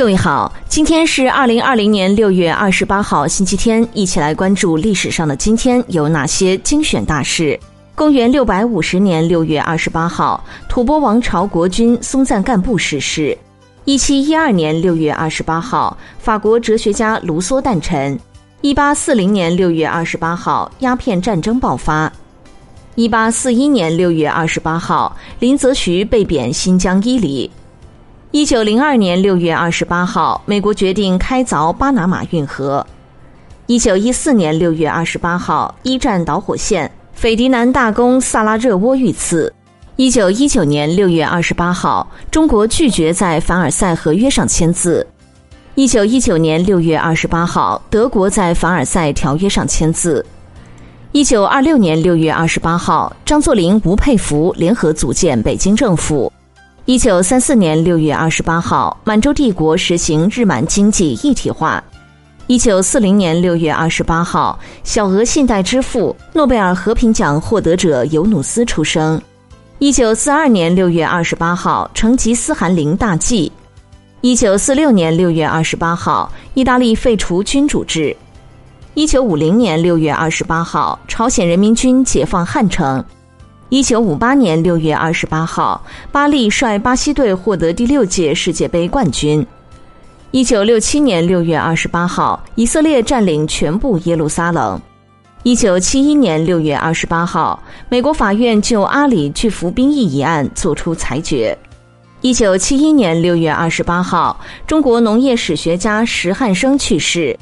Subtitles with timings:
[0.00, 7.60] 各位好，今天是二零二零年六月二十八号，星期天，一起来关注历史上的今天有哪些精选大事。
[7.94, 13.36] 公元六百五十年六月二十八号，吐蕃王朝国君松赞干布逝世。
[13.84, 18.18] 一七一二年六月二十八号，法国哲学家卢梭诞辰。
[18.62, 22.10] 一八四零年六月二十八号，鸦片战争爆发。
[22.94, 27.50] 一八四一年六月二十八号，林则徐被贬新疆伊犁。
[28.32, 32.86] 一九零二年六月二十八号，美国决定开凿巴拿马运河。
[33.66, 39.52] 一九一四年六月二十八号，一战导火线，斐迪南大公萨拉热窝遇刺。
[39.96, 45.04] 一九一九年六月二十八号，中国拒绝在凡尔赛合约上签字。
[45.74, 50.24] 一九一九年六月二十八号，德国在凡尔赛条约上签字。
[51.10, 56.32] 一九二六年六月二十八号，张作霖、吴佩孚联合组建北京政府。
[56.86, 61.82] 一九三四年六月二十八号，满洲帝国实行日满经济一体化。
[62.46, 69.20] 一九四零年六月二十八号，小额信贷之父、诺贝尔和平奖获得者尤努斯出生。
[69.78, 73.52] 一九四二年六月二十八号，成吉思汗陵大祭。
[74.22, 78.16] 一九四六年六月二十八号，意大利废除君主制。
[78.94, 83.04] 一九五零年六月二十八号，朝鲜人民军解放汉城。
[83.70, 89.46] 一九五八年六月二十八号，巴利率巴西队获得第六届世界杯冠军。
[90.32, 94.80] 一九六七年六月二十八号，以色列占领全部耶路撒冷。
[95.44, 101.56] 一九七一年六月二十八号，美国法院就阿里拒服兵役一案作出裁决。
[102.22, 107.38] 一九七一年六月二十八号，中国农业史学家石汉生去世。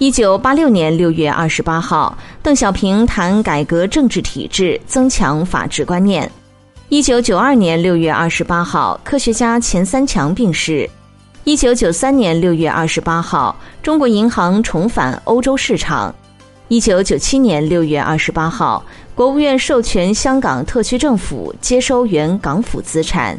[0.00, 6.28] 一九八六年六月二十八号，邓小平谈改革政治体制，增强法治观念。
[6.88, 10.88] 一九九二年六月二十八号，科学家钱三强病逝。
[11.44, 16.14] 一九九三年六月二十八号，中国银行重返欧洲市场。
[16.68, 18.82] 一九九七年六月二十八号，
[19.14, 23.38] 国务院授权香港特区政府接收原港府资产。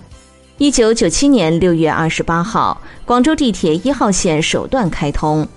[0.60, 5.48] 一九九七年六月二十八号，广州地铁一号线首段开通。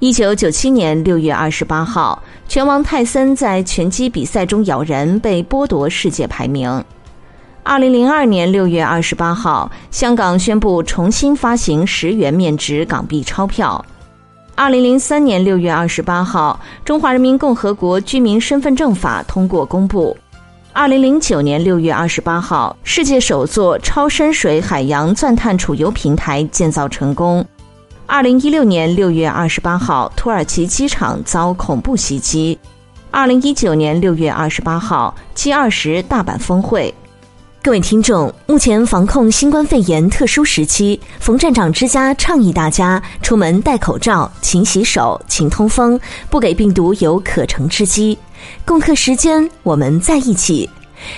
[0.00, 6.82] 一九九七年六月二十八号，拳王泰森在拳击比赛中咬人，被剥夺世界排名。
[7.62, 13.84] 二零零二年六月二十八号，香港宣布重新发行十元面值港币钞票。
[14.54, 20.16] 二零零三年六月二十八号，《中华人民共和国居民身份证法》通过公布。
[20.72, 27.46] 二零零九年六月二十八号，世界首座超深水海洋钻探储油平台建造成功。
[28.10, 32.58] 二零一六年六月二十八号，土耳其机场遭恐怖袭击。
[33.12, 36.92] 二零一九年六月二十八号，G 二十大阪峰会。
[37.62, 45.98] 各位听众，目前防控新冠肺炎特殊时期，冯站长之家倡议大家出门戴口罩、勤洗手、勤通风，
[46.28, 48.18] 不给病毒有可乘之机。
[48.64, 50.68] 共克时艰，我们在一起。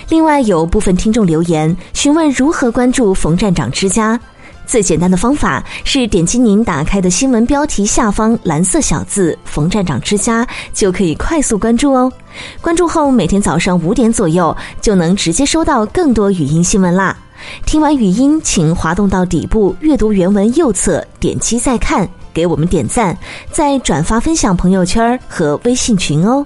[0.09, 4.17] 另外，有部分听众留言询问如何关注冯站长之家。
[4.65, 12.11] 最简单的方法是点击您打开的新闻标题下方蓝色小字“冯站长之家”，就可以快速关注哦。
[12.61, 17.15] 关注后，每天早上五点左右就能直接收到更多语音新闻啦。
[17.65, 23.17] 听完语音，请滑动到底部阅读原文右侧，点击再看，给我们点赞，
[23.51, 26.45] 再转发分享朋友圈和微信群哦。